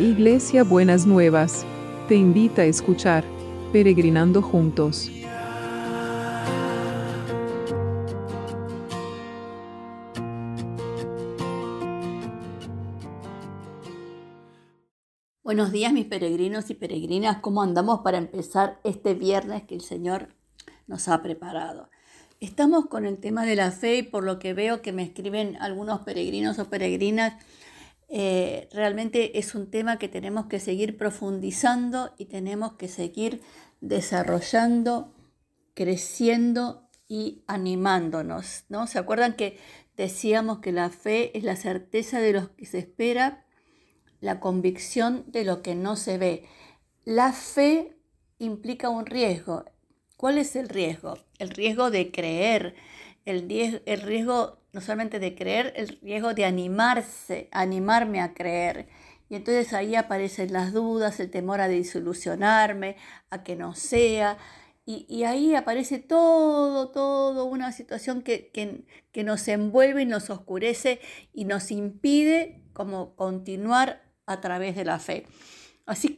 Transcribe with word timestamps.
Iglesia 0.00 0.64
Buenas 0.64 1.04
Nuevas, 1.04 1.66
te 2.08 2.14
invita 2.14 2.62
a 2.62 2.64
escuchar 2.64 3.22
Peregrinando 3.70 4.40
Juntos. 4.40 5.10
Buenos 15.42 15.70
días 15.70 15.92
mis 15.92 16.06
peregrinos 16.06 16.70
y 16.70 16.74
peregrinas, 16.74 17.40
¿cómo 17.42 17.60
andamos 17.60 18.00
para 18.00 18.16
empezar 18.16 18.80
este 18.84 19.12
viernes 19.12 19.64
que 19.64 19.74
el 19.74 19.82
Señor 19.82 20.28
nos 20.86 21.08
ha 21.08 21.22
preparado? 21.22 21.90
Estamos 22.40 22.86
con 22.86 23.04
el 23.04 23.18
tema 23.18 23.44
de 23.44 23.54
la 23.54 23.70
fe 23.70 23.98
y 23.98 24.02
por 24.02 24.24
lo 24.24 24.38
que 24.38 24.54
veo 24.54 24.80
que 24.80 24.92
me 24.92 25.02
escriben 25.02 25.58
algunos 25.60 26.00
peregrinos 26.00 26.58
o 26.58 26.70
peregrinas, 26.70 27.34
eh, 28.12 28.68
realmente 28.72 29.38
es 29.38 29.54
un 29.54 29.70
tema 29.70 30.00
que 30.00 30.08
tenemos 30.08 30.46
que 30.46 30.58
seguir 30.58 30.98
profundizando 30.98 32.12
y 32.18 32.24
tenemos 32.24 32.72
que 32.72 32.88
seguir 32.88 33.40
desarrollando, 33.80 35.14
creciendo 35.74 36.88
y 37.06 37.44
animándonos, 37.46 38.64
¿no? 38.68 38.88
¿Se 38.88 38.98
acuerdan 38.98 39.34
que 39.34 39.58
decíamos 39.96 40.58
que 40.58 40.72
la 40.72 40.90
fe 40.90 41.36
es 41.38 41.44
la 41.44 41.54
certeza 41.54 42.18
de 42.18 42.32
lo 42.32 42.56
que 42.56 42.66
se 42.66 42.78
espera, 42.78 43.44
la 44.20 44.40
convicción 44.40 45.24
de 45.28 45.44
lo 45.44 45.62
que 45.62 45.76
no 45.76 45.94
se 45.94 46.18
ve? 46.18 46.44
La 47.04 47.32
fe 47.32 47.96
implica 48.38 48.88
un 48.88 49.06
riesgo. 49.06 49.64
¿Cuál 50.16 50.38
es 50.38 50.56
el 50.56 50.68
riesgo? 50.68 51.16
El 51.38 51.50
riesgo 51.50 51.92
de 51.92 52.10
creer, 52.10 52.74
el, 53.24 53.48
el 53.86 54.02
riesgo 54.02 54.59
no 54.72 54.80
solamente 54.80 55.18
de 55.18 55.34
creer, 55.34 55.72
el 55.76 55.98
riesgo 56.00 56.34
de 56.34 56.44
animarse, 56.44 57.48
animarme 57.52 58.20
a 58.20 58.34
creer. 58.34 58.88
Y 59.28 59.36
entonces 59.36 59.72
ahí 59.72 59.94
aparecen 59.94 60.52
las 60.52 60.72
dudas, 60.72 61.20
el 61.20 61.30
temor 61.30 61.60
a 61.60 61.68
desilusionarme, 61.68 62.96
a 63.30 63.42
que 63.42 63.56
no 63.56 63.74
sea. 63.74 64.38
Y, 64.86 65.22
ahí 65.22 65.54
aparece 65.54 66.00
todo, 66.00 66.90
todo 66.90 67.44
una 67.44 67.70
situación 67.70 68.22
que, 68.22 68.50
que, 69.12 69.22
nos 69.22 69.46
envuelve 69.46 70.02
y 70.02 70.06
nos 70.06 70.30
oscurece 70.30 71.00
y 71.32 71.44
nos 71.44 71.70
impide 71.70 72.64
como 72.72 73.14
continuar 73.14 74.02
a 74.26 74.40
través 74.40 74.74
de 74.74 74.84
la 74.84 74.98
fe. 74.98 75.26
Así, 75.86 76.16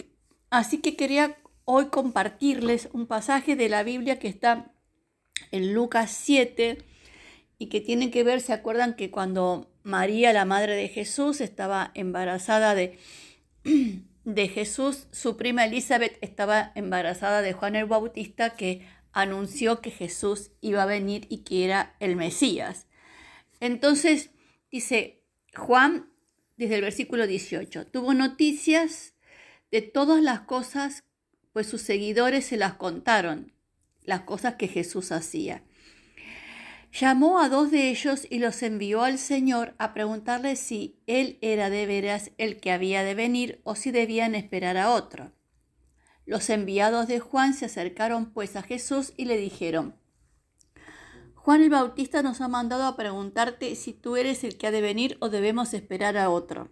así 0.48 0.78
que 0.78 0.96
quería 0.96 1.36
hoy 1.66 1.86
compartirles 1.88 2.88
un 2.94 3.06
pasaje 3.06 3.56
de 3.56 3.68
la 3.68 3.82
Biblia 3.82 4.18
que 4.18 4.28
está 4.28 4.72
en 5.50 5.74
Lucas 5.74 6.10
7, 6.10 6.78
y 7.62 7.68
que 7.68 7.80
tienen 7.80 8.10
que 8.10 8.24
ver, 8.24 8.40
¿se 8.40 8.52
acuerdan 8.52 8.96
que 8.96 9.12
cuando 9.12 9.70
María, 9.84 10.32
la 10.32 10.44
madre 10.44 10.74
de 10.74 10.88
Jesús, 10.88 11.40
estaba 11.40 11.92
embarazada 11.94 12.74
de, 12.74 12.98
de 14.24 14.48
Jesús, 14.48 15.06
su 15.12 15.36
prima 15.36 15.66
Elizabeth 15.66 16.18
estaba 16.22 16.72
embarazada 16.74 17.40
de 17.40 17.52
Juan 17.52 17.76
el 17.76 17.86
Bautista 17.86 18.56
que 18.56 18.84
anunció 19.12 19.80
que 19.80 19.92
Jesús 19.92 20.50
iba 20.60 20.82
a 20.82 20.86
venir 20.86 21.28
y 21.30 21.44
que 21.44 21.64
era 21.64 21.94
el 22.00 22.16
Mesías. 22.16 22.88
Entonces, 23.60 24.30
dice 24.72 25.22
Juan, 25.54 26.10
desde 26.56 26.74
el 26.74 26.80
versículo 26.80 27.28
18, 27.28 27.86
tuvo 27.86 28.12
noticias 28.12 29.14
de 29.70 29.82
todas 29.82 30.20
las 30.20 30.40
cosas, 30.40 31.04
pues 31.52 31.68
sus 31.68 31.82
seguidores 31.82 32.44
se 32.44 32.56
las 32.56 32.74
contaron, 32.74 33.52
las 34.02 34.22
cosas 34.22 34.56
que 34.56 34.66
Jesús 34.66 35.12
hacía. 35.12 35.62
Llamó 36.92 37.40
a 37.40 37.48
dos 37.48 37.70
de 37.70 37.88
ellos 37.88 38.26
y 38.28 38.38
los 38.38 38.62
envió 38.62 39.02
al 39.02 39.18
Señor 39.18 39.74
a 39.78 39.94
preguntarle 39.94 40.56
si 40.56 41.00
él 41.06 41.38
era 41.40 41.70
de 41.70 41.86
veras 41.86 42.32
el 42.36 42.60
que 42.60 42.70
había 42.70 43.02
de 43.02 43.14
venir 43.14 43.62
o 43.64 43.76
si 43.76 43.90
debían 43.90 44.34
esperar 44.34 44.76
a 44.76 44.90
otro. 44.90 45.32
Los 46.26 46.50
enviados 46.50 47.08
de 47.08 47.18
Juan 47.18 47.54
se 47.54 47.64
acercaron 47.64 48.30
pues 48.32 48.56
a 48.56 48.62
Jesús 48.62 49.14
y 49.16 49.24
le 49.24 49.38
dijeron, 49.38 49.96
Juan 51.34 51.62
el 51.62 51.70
Bautista 51.70 52.22
nos 52.22 52.42
ha 52.42 52.48
mandado 52.48 52.84
a 52.84 52.94
preguntarte 52.94 53.74
si 53.74 53.94
tú 53.94 54.16
eres 54.16 54.44
el 54.44 54.58
que 54.58 54.66
ha 54.66 54.70
de 54.70 54.82
venir 54.82 55.16
o 55.20 55.30
debemos 55.30 55.72
esperar 55.72 56.18
a 56.18 56.28
otro. 56.28 56.68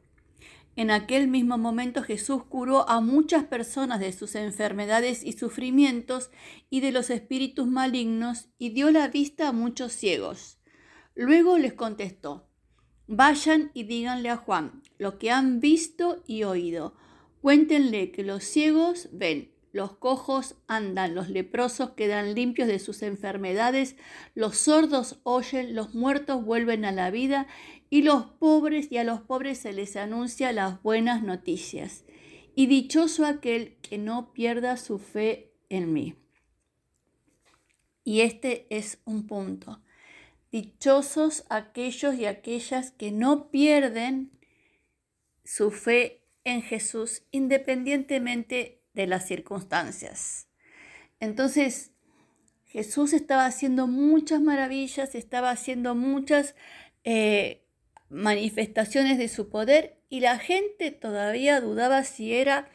En 0.76 0.90
aquel 0.90 1.28
mismo 1.28 1.58
momento 1.58 2.02
Jesús 2.02 2.44
curó 2.44 2.88
a 2.88 3.00
muchas 3.00 3.44
personas 3.44 4.00
de 4.00 4.12
sus 4.12 4.34
enfermedades 4.34 5.24
y 5.24 5.32
sufrimientos 5.32 6.30
y 6.70 6.80
de 6.80 6.92
los 6.92 7.10
espíritus 7.10 7.66
malignos 7.66 8.48
y 8.58 8.70
dio 8.70 8.90
la 8.90 9.08
vista 9.08 9.48
a 9.48 9.52
muchos 9.52 9.92
ciegos. 9.92 10.58
Luego 11.14 11.58
les 11.58 11.74
contestó, 11.74 12.48
vayan 13.08 13.72
y 13.74 13.84
díganle 13.84 14.30
a 14.30 14.36
Juan 14.36 14.82
lo 14.96 15.18
que 15.18 15.30
han 15.30 15.60
visto 15.60 16.22
y 16.26 16.44
oído. 16.44 16.94
Cuéntenle 17.42 18.12
que 18.12 18.22
los 18.22 18.44
ciegos 18.44 19.08
ven, 19.12 19.52
los 19.72 19.96
cojos 19.96 20.56
andan, 20.66 21.14
los 21.14 21.28
leprosos 21.28 21.90
quedan 21.90 22.34
limpios 22.34 22.66
de 22.66 22.78
sus 22.78 23.02
enfermedades, 23.02 23.96
los 24.34 24.56
sordos 24.56 25.20
oyen, 25.22 25.74
los 25.74 25.94
muertos 25.94 26.44
vuelven 26.44 26.84
a 26.84 26.92
la 26.92 27.10
vida 27.10 27.46
y 27.88 28.02
los 28.02 28.26
pobres 28.26 28.90
y 28.90 28.98
a 28.98 29.04
los 29.04 29.20
pobres 29.20 29.58
se 29.58 29.72
les 29.72 29.96
anuncia 29.96 30.52
las 30.52 30.82
buenas 30.82 31.22
noticias. 31.22 32.04
Y 32.54 32.66
dichoso 32.66 33.24
aquel 33.24 33.76
que 33.80 33.96
no 33.96 34.32
pierda 34.32 34.76
su 34.76 34.98
fe 34.98 35.52
en 35.68 35.92
mí. 35.92 36.16
Y 38.02 38.22
este 38.22 38.66
es 38.70 39.00
un 39.04 39.26
punto. 39.26 39.80
Dichosos 40.50 41.44
aquellos 41.48 42.16
y 42.16 42.24
aquellas 42.24 42.90
que 42.90 43.12
no 43.12 43.50
pierden 43.50 44.32
su 45.44 45.70
fe 45.70 46.24
en 46.44 46.62
Jesús 46.62 47.22
independientemente 47.30 48.79
de 48.94 49.06
las 49.06 49.26
circunstancias. 49.26 50.48
Entonces, 51.20 51.92
Jesús 52.64 53.12
estaba 53.12 53.46
haciendo 53.46 53.86
muchas 53.86 54.40
maravillas, 54.40 55.14
estaba 55.14 55.50
haciendo 55.50 55.94
muchas 55.94 56.54
eh, 57.04 57.66
manifestaciones 58.08 59.18
de 59.18 59.28
su 59.28 59.48
poder 59.48 60.00
y 60.08 60.20
la 60.20 60.38
gente 60.38 60.90
todavía 60.90 61.60
dudaba 61.60 62.04
si 62.04 62.34
era 62.34 62.68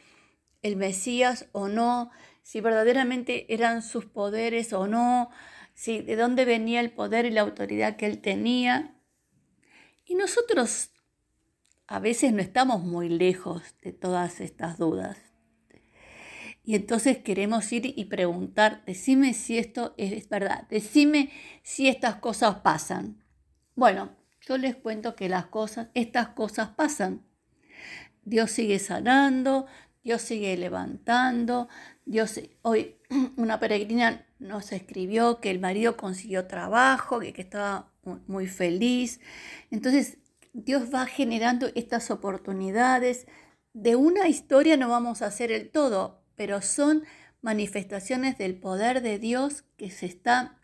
el 0.62 0.76
Mesías 0.76 1.48
o 1.52 1.68
no, 1.68 2.10
si 2.42 2.60
verdaderamente 2.60 3.52
eran 3.52 3.82
sus 3.82 4.06
poderes 4.06 4.72
o 4.72 4.86
no, 4.86 5.30
si 5.74 6.00
de 6.00 6.16
dónde 6.16 6.44
venía 6.44 6.80
el 6.80 6.90
poder 6.92 7.26
y 7.26 7.30
la 7.30 7.42
autoridad 7.42 7.96
que 7.96 8.06
él 8.06 8.20
tenía. 8.20 8.94
Y 10.04 10.14
nosotros 10.14 10.90
a 11.86 12.00
veces 12.00 12.32
no 12.32 12.40
estamos 12.40 12.82
muy 12.82 13.08
lejos 13.08 13.62
de 13.82 13.92
todas 13.92 14.40
estas 14.40 14.78
dudas. 14.78 15.16
Y 16.66 16.74
entonces 16.74 17.18
queremos 17.18 17.72
ir 17.72 17.94
y 17.96 18.06
preguntar, 18.06 18.82
decime 18.86 19.34
si 19.34 19.56
esto 19.56 19.94
es 19.96 20.28
verdad, 20.28 20.66
decime 20.68 21.30
si 21.62 21.86
estas 21.86 22.16
cosas 22.16 22.56
pasan. 22.56 23.22
Bueno, 23.76 24.10
yo 24.40 24.58
les 24.58 24.74
cuento 24.74 25.14
que 25.14 25.28
las 25.28 25.46
cosas, 25.46 25.90
estas 25.94 26.30
cosas 26.30 26.70
pasan. 26.70 27.24
Dios 28.24 28.50
sigue 28.50 28.80
sanando, 28.80 29.66
Dios 30.02 30.22
sigue 30.22 30.56
levantando, 30.56 31.68
Dios 32.04 32.40
hoy 32.62 32.96
una 33.36 33.60
peregrina 33.60 34.26
nos 34.40 34.72
escribió 34.72 35.40
que 35.40 35.52
el 35.52 35.60
marido 35.60 35.96
consiguió 35.96 36.48
trabajo, 36.48 37.20
que, 37.20 37.32
que 37.32 37.42
estaba 37.42 37.92
muy 38.26 38.48
feliz. 38.48 39.20
Entonces, 39.70 40.18
Dios 40.52 40.92
va 40.92 41.06
generando 41.06 41.68
estas 41.76 42.10
oportunidades. 42.10 43.28
De 43.72 43.94
una 43.94 44.26
historia 44.26 44.76
no 44.76 44.88
vamos 44.88 45.22
a 45.22 45.26
hacer 45.26 45.52
el 45.52 45.70
todo, 45.70 46.25
pero 46.36 46.62
son 46.62 47.04
manifestaciones 47.42 48.38
del 48.38 48.56
poder 48.56 49.02
de 49.02 49.18
Dios 49.18 49.64
que 49.76 49.90
se 49.90 50.06
está, 50.06 50.58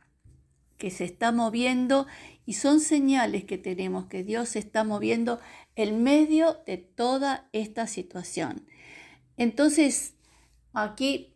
que 0.78 0.90
se 0.90 1.04
está 1.04 1.32
moviendo 1.32 2.06
y 2.44 2.54
son 2.54 2.80
señales 2.80 3.44
que 3.44 3.58
tenemos 3.58 4.06
que 4.06 4.24
Dios 4.24 4.50
se 4.50 4.58
está 4.58 4.84
moviendo 4.84 5.40
en 5.76 6.02
medio 6.02 6.62
de 6.66 6.78
toda 6.78 7.48
esta 7.52 7.86
situación. 7.86 8.66
Entonces, 9.36 10.14
aquí 10.72 11.34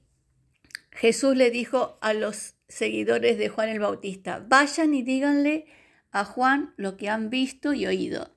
Jesús 0.90 1.36
le 1.36 1.50
dijo 1.50 1.98
a 2.00 2.12
los 2.12 2.54
seguidores 2.68 3.38
de 3.38 3.48
Juan 3.48 3.68
el 3.68 3.80
Bautista, 3.80 4.44
vayan 4.46 4.94
y 4.94 5.02
díganle 5.02 5.66
a 6.10 6.24
Juan 6.24 6.74
lo 6.76 6.96
que 6.96 7.08
han 7.08 7.30
visto 7.30 7.72
y 7.72 7.86
oído. 7.86 8.34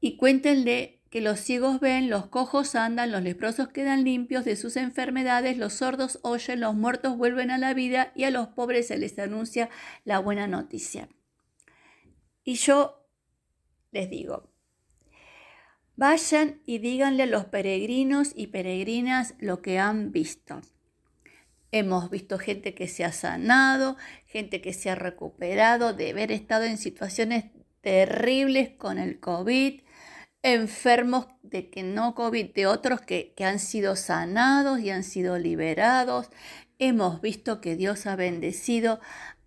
Y 0.00 0.16
cuéntenle 0.16 0.97
que 1.10 1.20
los 1.20 1.40
ciegos 1.40 1.80
ven, 1.80 2.10
los 2.10 2.26
cojos 2.26 2.74
andan, 2.74 3.10
los 3.10 3.22
leprosos 3.22 3.68
quedan 3.68 4.04
limpios 4.04 4.44
de 4.44 4.56
sus 4.56 4.76
enfermedades, 4.76 5.56
los 5.56 5.74
sordos 5.74 6.18
oyen, 6.22 6.60
los 6.60 6.74
muertos 6.74 7.16
vuelven 7.16 7.50
a 7.50 7.58
la 7.58 7.72
vida 7.72 8.12
y 8.14 8.24
a 8.24 8.30
los 8.30 8.48
pobres 8.48 8.88
se 8.88 8.98
les 8.98 9.18
anuncia 9.18 9.70
la 10.04 10.18
buena 10.18 10.46
noticia. 10.46 11.08
Y 12.44 12.54
yo 12.54 13.06
les 13.90 14.10
digo, 14.10 14.50
vayan 15.96 16.60
y 16.66 16.78
díganle 16.78 17.24
a 17.24 17.26
los 17.26 17.46
peregrinos 17.46 18.32
y 18.34 18.48
peregrinas 18.48 19.34
lo 19.38 19.62
que 19.62 19.78
han 19.78 20.12
visto. 20.12 20.60
Hemos 21.70 22.10
visto 22.10 22.38
gente 22.38 22.74
que 22.74 22.88
se 22.88 23.04
ha 23.04 23.12
sanado, 23.12 23.96
gente 24.26 24.60
que 24.60 24.72
se 24.72 24.90
ha 24.90 24.94
recuperado 24.94 25.92
de 25.92 26.10
haber 26.10 26.32
estado 26.32 26.64
en 26.64 26.78
situaciones 26.78 27.46
terribles 27.80 28.70
con 28.70 28.98
el 28.98 29.20
COVID, 29.20 29.82
enfermos 30.42 31.26
de 31.42 31.70
que 31.70 31.82
no 31.82 32.14
COVID, 32.14 32.52
de 32.54 32.66
otros 32.66 33.00
que, 33.00 33.32
que 33.36 33.44
han 33.44 33.58
sido 33.58 33.96
sanados 33.96 34.80
y 34.80 34.90
han 34.90 35.04
sido 35.04 35.38
liberados. 35.38 36.30
Hemos 36.78 37.20
visto 37.20 37.60
que 37.60 37.76
Dios 37.76 38.06
ha 38.06 38.16
bendecido 38.16 39.00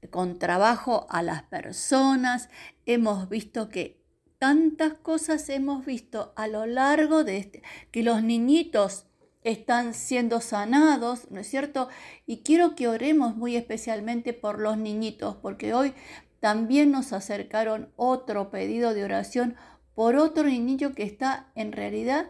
con 0.09 0.39
trabajo 0.39 1.07
a 1.09 1.21
las 1.21 1.43
personas. 1.43 2.49
Hemos 2.85 3.29
visto 3.29 3.69
que 3.69 4.01
tantas 4.39 4.95
cosas 4.95 5.47
hemos 5.49 5.85
visto 5.85 6.33
a 6.35 6.47
lo 6.47 6.65
largo 6.65 7.23
de 7.23 7.37
este, 7.37 7.61
que 7.91 8.01
los 8.01 8.23
niñitos 8.23 9.05
están 9.43 9.93
siendo 9.93 10.41
sanados, 10.41 11.29
¿no 11.31 11.39
es 11.39 11.47
cierto? 11.47 11.89
Y 12.25 12.37
quiero 12.37 12.75
que 12.75 12.87
oremos 12.87 13.35
muy 13.35 13.55
especialmente 13.55 14.33
por 14.33 14.59
los 14.59 14.77
niñitos, 14.77 15.35
porque 15.35 15.73
hoy 15.73 15.93
también 16.39 16.91
nos 16.91 17.13
acercaron 17.13 17.91
otro 17.95 18.49
pedido 18.49 18.93
de 18.93 19.03
oración 19.03 19.55
por 19.95 20.15
otro 20.15 20.43
niño 20.43 20.93
que 20.93 21.03
está 21.03 21.51
en 21.55 21.71
realidad 21.71 22.29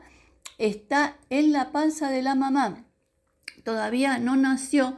está 0.57 1.17
en 1.29 1.51
la 1.51 1.71
panza 1.71 2.09
de 2.09 2.21
la 2.21 2.35
mamá. 2.35 2.85
Todavía 3.63 4.19
no 4.19 4.35
nació, 4.35 4.97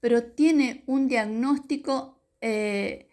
pero 0.00 0.24
tiene 0.24 0.82
un 0.86 1.08
diagnóstico 1.08 2.18
eh, 2.40 3.08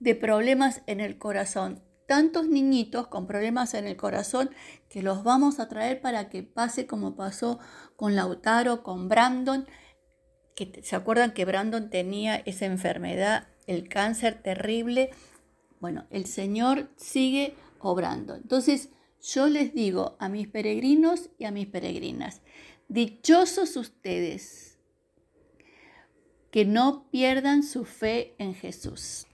de 0.00 0.14
problemas 0.14 0.82
en 0.86 1.00
el 1.00 1.18
corazón. 1.18 1.82
Tantos 2.08 2.48
niñitos 2.48 3.06
con 3.06 3.26
problemas 3.26 3.74
en 3.74 3.86
el 3.86 3.96
corazón 3.96 4.50
que 4.90 5.02
los 5.02 5.22
vamos 5.22 5.60
a 5.60 5.68
traer 5.68 6.00
para 6.00 6.28
que 6.28 6.42
pase 6.42 6.86
como 6.86 7.14
pasó 7.14 7.58
con 7.96 8.16
Lautaro, 8.16 8.82
con 8.82 9.08
Brandon, 9.08 9.66
que 10.56 10.82
se 10.82 10.96
acuerdan 10.96 11.32
que 11.32 11.44
Brandon 11.44 11.88
tenía 11.88 12.36
esa 12.36 12.66
enfermedad, 12.66 13.48
el 13.66 13.88
cáncer 13.88 14.42
terrible. 14.42 15.10
Bueno, 15.80 16.06
el 16.10 16.26
Señor 16.26 16.90
sigue 16.96 17.54
obrando. 17.82 18.34
Entonces, 18.34 18.90
yo 19.22 19.48
les 19.48 19.74
digo 19.74 20.16
a 20.18 20.28
mis 20.28 20.48
peregrinos 20.48 21.30
y 21.38 21.44
a 21.44 21.50
mis 21.50 21.66
peregrinas, 21.66 22.40
dichosos 22.88 23.76
ustedes 23.76 24.78
que 26.50 26.64
no 26.64 27.08
pierdan 27.10 27.62
su 27.62 27.84
fe 27.84 28.34
en 28.38 28.54
Jesús. 28.54 29.26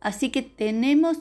Así 0.00 0.30
que 0.30 0.42
tenemos, 0.42 1.16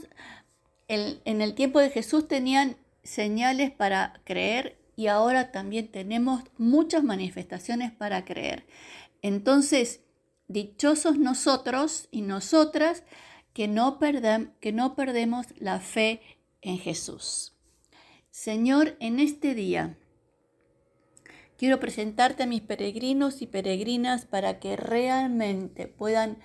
en 0.88 1.42
el 1.42 1.56
tiempo 1.56 1.80
de 1.80 1.90
Jesús 1.90 2.28
tenían 2.28 2.76
señales 3.04 3.72
para 3.72 4.22
creer 4.26 4.78
y 4.96 5.08
ahora 5.08 5.52
también 5.52 5.88
tenemos 5.88 6.44
muchas 6.58 7.04
manifestaciones 7.04 7.92
para 7.92 8.26
creer. 8.26 8.66
Entonces, 9.22 10.02
dichosos 10.48 11.18
nosotros 11.18 12.08
y 12.12 12.22
nosotras 12.22 13.04
que 13.54 13.68
no, 13.68 14.00
que 14.60 14.72
no 14.72 14.96
perdemos 14.96 15.48
la 15.58 15.80
fe 15.80 16.22
en 16.62 16.78
Jesús. 16.78 17.56
Señor, 18.32 18.98
en 19.00 19.20
este 19.20 19.54
día 19.54 19.98
quiero 21.58 21.80
presentarte 21.80 22.44
a 22.44 22.48
mis 22.48 22.62
peregrinos 22.62 23.42
y 23.42 23.48
peregrinas 23.48 24.26
para 24.26 24.60
que 24.60 24.76
realmente 24.76 25.88
puedan 25.88 26.40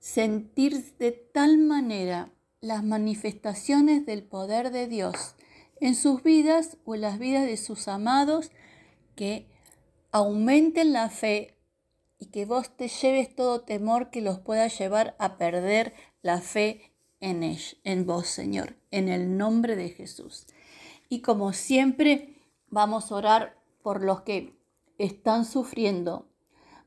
sentir 0.00 0.96
de 0.98 1.12
tal 1.12 1.58
manera 1.58 2.32
las 2.60 2.82
manifestaciones 2.82 4.04
del 4.06 4.22
poder 4.22 4.70
de 4.70 4.86
Dios 4.86 5.36
en 5.80 5.94
sus 5.94 6.22
vidas 6.22 6.76
o 6.84 6.94
en 6.94 7.02
las 7.02 7.18
vidas 7.18 7.46
de 7.46 7.56
sus 7.56 7.88
amados, 7.88 8.50
que 9.14 9.46
aumenten 10.12 10.92
la 10.92 11.08
fe 11.08 11.56
y 12.20 12.26
que 12.26 12.44
vos 12.44 12.76
te 12.76 12.86
lleves 12.86 13.34
todo 13.34 13.62
temor 13.62 14.10
que 14.10 14.20
los 14.20 14.38
pueda 14.38 14.68
llevar 14.68 15.16
a 15.18 15.38
perder 15.38 15.94
la 16.22 16.40
fe 16.40 16.92
en, 17.18 17.56
en 17.82 18.06
vos, 18.06 18.28
Señor, 18.28 18.76
en 18.90 19.08
el 19.08 19.36
nombre 19.36 19.74
de 19.74 19.88
Jesús. 19.88 20.46
Y 21.08 21.22
como 21.22 21.54
siempre, 21.54 22.36
vamos 22.68 23.10
a 23.10 23.16
orar 23.16 23.58
por 23.82 24.04
los 24.04 24.20
que 24.20 24.54
están 24.98 25.46
sufriendo. 25.46 26.28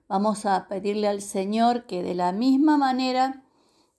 Vamos 0.08 0.46
a 0.46 0.68
pedirle 0.68 1.08
al 1.08 1.22
Señor 1.22 1.88
que 1.88 2.04
de 2.04 2.14
la 2.14 2.32
misma 2.32 2.78
manera 2.78 3.44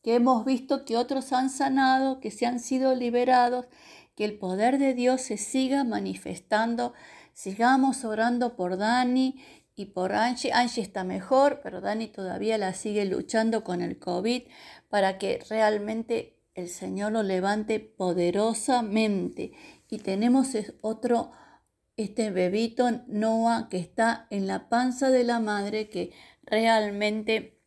que 0.02 0.14
hemos 0.14 0.44
visto 0.44 0.84
que 0.84 0.96
otros 0.96 1.32
han 1.32 1.50
sanado, 1.50 2.20
que 2.20 2.30
se 2.30 2.46
han 2.46 2.60
sido 2.60 2.94
liberados, 2.94 3.66
que 4.14 4.24
el 4.24 4.38
poder 4.38 4.78
de 4.78 4.94
Dios 4.94 5.22
se 5.22 5.36
siga 5.36 5.82
manifestando. 5.82 6.92
Sigamos 7.32 8.04
orando 8.04 8.54
por 8.54 8.76
Dani 8.76 9.40
y 9.76 9.86
por 9.86 10.12
Angie. 10.12 10.52
Angie 10.52 10.82
está 10.82 11.04
mejor, 11.04 11.60
pero 11.62 11.80
Dani 11.80 12.08
todavía 12.08 12.58
la 12.58 12.74
sigue 12.74 13.04
luchando 13.04 13.64
con 13.64 13.80
el 13.80 13.98
COVID 13.98 14.42
para 14.88 15.18
que 15.18 15.42
realmente 15.48 16.36
el 16.54 16.68
Señor 16.68 17.12
lo 17.12 17.22
levante 17.22 17.80
poderosamente. 17.80 19.52
Y 19.88 19.98
tenemos 19.98 20.48
otro, 20.80 21.32
este 21.96 22.30
bebito 22.30 22.90
Noah 23.06 23.68
que 23.68 23.78
está 23.78 24.26
en 24.30 24.46
la 24.46 24.68
panza 24.68 25.10
de 25.10 25.24
la 25.24 25.40
madre, 25.40 25.88
que 25.88 26.12
realmente 26.42 27.58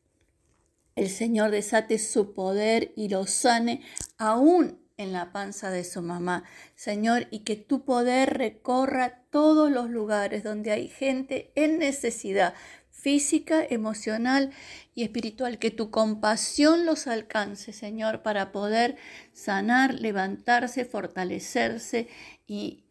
el 0.96 1.10
Señor 1.10 1.52
desate 1.52 2.00
su 2.00 2.34
poder 2.34 2.94
y 2.96 3.10
lo 3.10 3.28
sane 3.28 3.82
aún 4.18 4.87
en 4.98 5.14
la 5.14 5.32
panza 5.32 5.70
de 5.70 5.84
su 5.84 6.02
mamá, 6.02 6.44
Señor, 6.76 7.28
y 7.32 7.40
que 7.40 7.56
tu 7.56 7.86
poder 7.86 8.38
recorra 8.38 9.22
todos 9.30 9.72
los 9.72 9.90
lugares 9.90 10.44
donde 10.44 10.72
hay 10.72 10.88
gente 10.88 11.52
en 11.56 11.78
necesidad 11.80 12.54
física, 12.92 13.64
emocional 13.64 14.52
y 14.96 15.04
espiritual, 15.04 15.60
que 15.60 15.72
tu 15.72 15.92
compasión 15.92 16.86
los 16.86 17.08
alcance, 17.08 17.72
Señor, 17.72 18.24
para 18.24 18.52
poder 18.52 18.98
sanar, 19.34 19.94
levantarse, 19.94 20.84
fortalecerse 20.84 22.08
y 22.48 22.84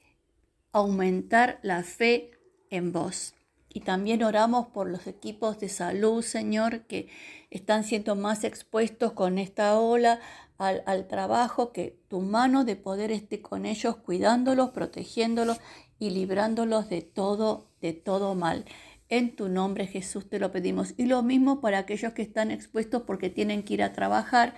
aumentar 0.72 1.58
la 1.62 1.82
fe 1.82 2.30
en 2.70 2.92
vos. 2.92 3.35
Y 3.76 3.80
también 3.80 4.22
oramos 4.22 4.68
por 4.68 4.88
los 4.88 5.06
equipos 5.06 5.60
de 5.60 5.68
salud, 5.68 6.22
Señor, 6.22 6.86
que 6.86 7.10
están 7.50 7.84
siendo 7.84 8.16
más 8.16 8.42
expuestos 8.42 9.12
con 9.12 9.36
esta 9.36 9.78
ola 9.78 10.18
al, 10.56 11.06
trabajo, 11.08 11.72
que 11.72 12.00
tu 12.08 12.22
mano 12.22 12.64
de 12.64 12.76
poder 12.76 13.12
esté 13.12 13.42
con 13.42 13.66
ellos, 13.66 13.96
cuidándolos, 13.96 14.70
protegiéndolos 14.70 15.58
y 15.98 16.08
librándolos 16.08 16.88
de 16.88 17.02
todo, 17.02 17.68
de 17.82 17.92
todo 17.92 18.34
mal. 18.34 18.64
En 19.10 19.36
tu 19.36 19.50
nombre 19.50 19.86
Jesús 19.86 20.26
te 20.26 20.38
lo 20.38 20.52
pedimos. 20.52 20.94
Y 20.96 21.04
lo 21.04 21.22
mismo 21.22 21.60
para 21.60 21.76
aquellos 21.76 22.14
que 22.14 22.22
están 22.22 22.50
expuestos 22.50 23.02
porque 23.02 23.28
tienen 23.28 23.62
que 23.62 23.74
ir 23.74 23.82
a 23.82 23.92
trabajar, 23.92 24.54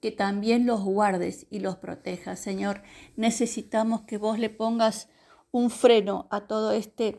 que 0.00 0.12
también 0.12 0.66
los 0.66 0.84
guardes 0.84 1.48
y 1.50 1.58
los 1.58 1.78
protejas. 1.78 2.38
Señor, 2.38 2.84
necesitamos 3.16 4.02
que 4.02 4.18
vos 4.18 4.38
le 4.38 4.50
pongas 4.50 5.08
un 5.50 5.68
freno 5.68 6.28
a 6.30 6.46
todo 6.46 6.70
este, 6.70 7.18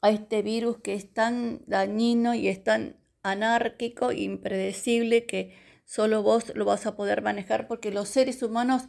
a 0.00 0.10
este 0.10 0.42
virus 0.42 0.78
que 0.78 0.94
es 0.94 1.12
tan 1.12 1.62
dañino 1.66 2.34
y 2.34 2.48
es 2.48 2.62
tan 2.62 2.96
anárquico, 3.22 4.12
impredecible, 4.12 5.26
que 5.26 5.56
solo 5.84 6.22
vos 6.22 6.52
lo 6.54 6.64
vas 6.64 6.86
a 6.86 6.96
poder 6.96 7.22
manejar 7.22 7.66
porque 7.66 7.90
los 7.90 8.08
seres 8.08 8.42
humanos, 8.42 8.88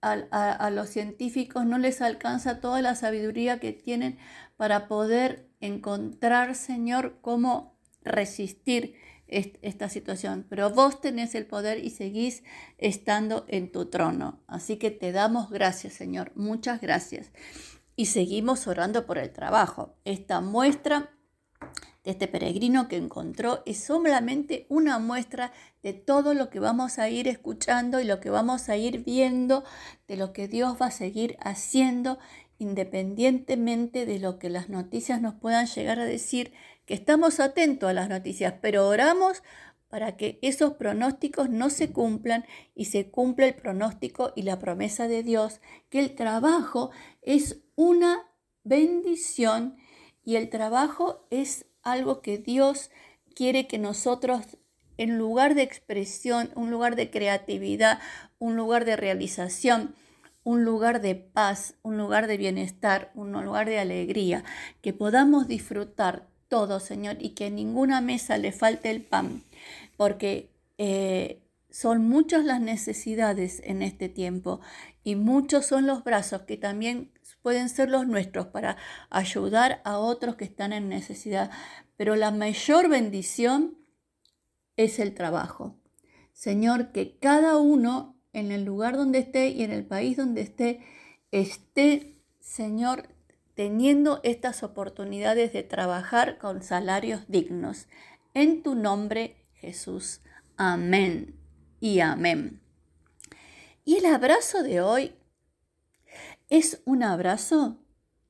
a, 0.00 0.68
los 0.70 0.90
científicos 0.90 1.64
no 1.64 1.78
les 1.78 2.02
alcanza 2.02 2.60
toda 2.60 2.82
la 2.82 2.94
sabiduría 2.94 3.58
que 3.58 3.72
tienen 3.72 4.18
para 4.58 4.86
poder 4.86 5.48
encontrar, 5.60 6.54
Señor, 6.56 7.18
cómo 7.22 7.78
resistir 8.02 8.96
esta 9.26 9.88
situación. 9.88 10.46
Pero 10.50 10.68
vos 10.68 11.00
tenés 11.00 11.34
el 11.34 11.46
poder 11.46 11.82
y 11.82 11.88
seguís 11.88 12.42
estando 12.76 13.46
en 13.48 13.72
tu 13.72 13.86
trono. 13.86 14.42
Así 14.46 14.76
que 14.76 14.90
te 14.90 15.10
damos 15.10 15.48
gracias, 15.50 15.94
Señor. 15.94 16.32
Muchas 16.34 16.82
gracias. 16.82 17.32
Y 17.96 18.06
seguimos 18.06 18.66
orando 18.66 19.06
por 19.06 19.18
el 19.18 19.32
trabajo. 19.32 19.96
Esta 20.04 20.40
muestra 20.40 21.10
de 22.04 22.10
este 22.10 22.28
peregrino 22.28 22.88
que 22.88 22.96
encontró 22.96 23.62
es 23.64 23.82
solamente 23.82 24.66
una 24.68 24.98
muestra 24.98 25.52
de 25.82 25.94
todo 25.94 26.34
lo 26.34 26.50
que 26.50 26.60
vamos 26.60 26.98
a 26.98 27.08
ir 27.08 27.28
escuchando 27.28 28.00
y 28.00 28.04
lo 28.04 28.20
que 28.20 28.30
vamos 28.30 28.68
a 28.68 28.76
ir 28.76 29.04
viendo, 29.04 29.64
de 30.06 30.16
lo 30.16 30.32
que 30.32 30.46
Dios 30.48 30.76
va 30.80 30.86
a 30.86 30.90
seguir 30.90 31.36
haciendo 31.40 32.18
independientemente 32.58 34.06
de 34.06 34.18
lo 34.18 34.38
que 34.38 34.48
las 34.48 34.68
noticias 34.68 35.20
nos 35.20 35.34
puedan 35.34 35.66
llegar 35.66 35.98
a 35.98 36.04
decir, 36.04 36.52
que 36.86 36.94
estamos 36.94 37.40
atentos 37.40 37.88
a 37.88 37.94
las 37.94 38.08
noticias, 38.08 38.54
pero 38.60 38.86
oramos 38.86 39.42
para 39.94 40.16
que 40.16 40.40
esos 40.42 40.72
pronósticos 40.72 41.50
no 41.50 41.70
se 41.70 41.92
cumplan 41.92 42.44
y 42.74 42.86
se 42.86 43.12
cumpla 43.12 43.46
el 43.46 43.54
pronóstico 43.54 44.32
y 44.34 44.42
la 44.42 44.58
promesa 44.58 45.06
de 45.06 45.22
Dios, 45.22 45.60
que 45.88 46.00
el 46.00 46.16
trabajo 46.16 46.90
es 47.22 47.60
una 47.76 48.26
bendición 48.64 49.76
y 50.24 50.34
el 50.34 50.50
trabajo 50.50 51.28
es 51.30 51.66
algo 51.84 52.22
que 52.22 52.38
Dios 52.38 52.90
quiere 53.36 53.68
que 53.68 53.78
nosotros, 53.78 54.58
en 54.98 55.16
lugar 55.16 55.54
de 55.54 55.62
expresión, 55.62 56.50
un 56.56 56.72
lugar 56.72 56.96
de 56.96 57.12
creatividad, 57.12 58.00
un 58.40 58.56
lugar 58.56 58.84
de 58.84 58.96
realización, 58.96 59.94
un 60.42 60.64
lugar 60.64 61.02
de 61.02 61.14
paz, 61.14 61.74
un 61.82 61.98
lugar 61.98 62.26
de 62.26 62.36
bienestar, 62.36 63.12
un 63.14 63.30
lugar 63.30 63.68
de 63.68 63.78
alegría, 63.78 64.42
que 64.82 64.92
podamos 64.92 65.46
disfrutar 65.46 66.26
todo, 66.48 66.78
Señor, 66.80 67.16
y 67.20 67.30
que 67.30 67.46
en 67.46 67.56
ninguna 67.56 68.00
mesa 68.00 68.38
le 68.38 68.52
falte 68.52 68.90
el 68.90 69.02
pan, 69.02 69.42
porque 69.96 70.50
eh, 70.78 71.42
son 71.70 72.08
muchas 72.08 72.44
las 72.44 72.60
necesidades 72.60 73.60
en 73.64 73.82
este 73.82 74.08
tiempo 74.08 74.60
y 75.02 75.16
muchos 75.16 75.66
son 75.66 75.86
los 75.86 76.04
brazos 76.04 76.42
que 76.42 76.56
también 76.56 77.12
pueden 77.42 77.68
ser 77.68 77.90
los 77.90 78.06
nuestros 78.06 78.46
para 78.46 78.76
ayudar 79.10 79.82
a 79.84 79.98
otros 79.98 80.36
que 80.36 80.44
están 80.44 80.72
en 80.72 80.88
necesidad. 80.88 81.50
Pero 81.96 82.16
la 82.16 82.30
mayor 82.30 82.88
bendición 82.88 83.76
es 84.76 84.98
el 84.98 85.14
trabajo. 85.14 85.76
Señor, 86.32 86.90
que 86.92 87.18
cada 87.18 87.58
uno 87.58 88.16
en 88.32 88.50
el 88.50 88.64
lugar 88.64 88.96
donde 88.96 89.18
esté 89.18 89.48
y 89.48 89.62
en 89.62 89.70
el 89.70 89.84
país 89.84 90.16
donde 90.16 90.40
esté, 90.40 90.80
esté, 91.30 92.18
Señor, 92.40 93.08
teniendo 93.54 94.20
estas 94.24 94.62
oportunidades 94.62 95.52
de 95.52 95.62
trabajar 95.62 96.38
con 96.38 96.62
salarios 96.62 97.22
dignos. 97.28 97.86
En 98.34 98.62
tu 98.62 98.74
nombre, 98.74 99.43
Jesús. 99.64 100.20
Amén 100.56 101.34
y 101.80 102.00
amén. 102.00 102.60
Y 103.84 103.96
el 103.96 104.06
abrazo 104.06 104.62
de 104.62 104.80
hoy 104.80 105.14
es 106.50 106.82
un 106.84 107.02
abrazo 107.02 107.78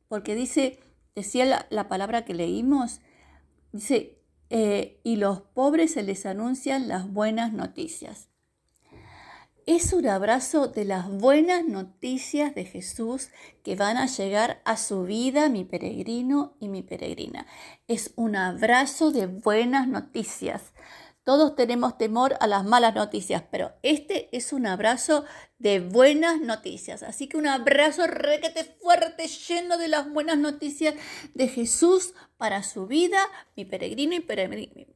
porque 0.08 0.34
dice, 0.34 0.78
decía 1.14 1.66
la, 1.68 1.88
palabra 1.88 2.24
que 2.24 2.34
leímos, 2.34 3.00
dice, 3.72 4.20
eh, 4.50 5.00
y 5.02 5.16
los 5.16 5.40
pobres 5.40 5.94
se 5.94 6.02
les 6.04 6.24
anuncian 6.24 6.86
las 6.86 7.12
buenas 7.12 7.52
noticias. 7.52 8.28
Es 9.66 9.94
un 9.94 10.06
abrazo 10.06 10.68
de 10.68 10.84
las 10.84 11.08
buenas 11.08 11.64
noticias 11.64 12.54
de 12.54 12.66
Jesús 12.66 13.30
que 13.62 13.76
van 13.76 13.96
a 13.96 14.06
llegar 14.06 14.60
a 14.66 14.76
su 14.76 15.04
vida, 15.04 15.48
mi 15.48 15.64
peregrino 15.64 16.54
y 16.60 16.68
mi 16.68 16.82
peregrina. 16.82 17.46
Es 17.88 18.12
un 18.14 18.36
abrazo 18.36 19.10
de 19.10 19.26
buenas 19.26 19.88
noticias. 19.88 20.74
Todos 21.24 21.56
tenemos 21.56 21.96
temor 21.96 22.36
a 22.40 22.46
las 22.46 22.64
malas 22.64 22.94
noticias, 22.94 23.42
pero 23.50 23.72
este 23.82 24.28
es 24.36 24.52
un 24.52 24.66
abrazo 24.66 25.24
de 25.58 25.80
buenas 25.80 26.38
noticias. 26.42 27.02
Así 27.02 27.28
que 27.28 27.38
un 27.38 27.46
abrazo 27.46 28.06
requete 28.06 28.64
fuerte, 28.64 29.26
lleno 29.26 29.78
de 29.78 29.88
las 29.88 30.10
buenas 30.10 30.36
noticias 30.36 30.94
de 31.32 31.48
Jesús 31.48 32.12
para 32.36 32.62
su 32.62 32.86
vida, 32.86 33.18
mi 33.56 33.64
peregrino 33.64 34.14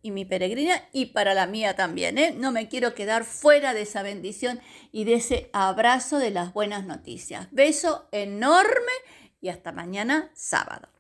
y, 0.03 0.11
mi 0.11 0.27
peregrina, 0.27 0.83
y 0.93 1.07
para 1.07 1.33
la 1.33 1.47
mía 1.47 1.77
también. 1.77 2.19
¿eh? 2.19 2.35
No 2.37 2.53
me 2.53 2.69
quiero 2.69 2.95
quedar 2.95 3.25
fuera 3.25 3.73
de 3.73 3.83
esa 3.83 4.03
bendición 4.03 4.61
y 4.93 5.05
de 5.05 5.15
ese 5.15 5.49
abrazo 5.55 6.19
de 6.19 6.31
las 6.31 6.53
buenas 6.53 6.85
noticias. 6.85 7.49
Beso 7.53 8.07
enorme 8.13 8.93
y 9.41 9.49
hasta 9.49 9.73
mañana 9.73 10.31
sábado. 10.35 10.98